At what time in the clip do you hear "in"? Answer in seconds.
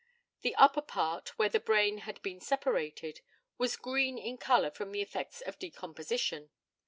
4.17-4.39